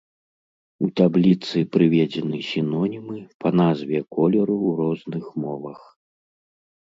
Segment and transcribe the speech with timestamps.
[0.85, 5.79] У табліцы прыведзены сінонімы па назве колеру ў розных мовах.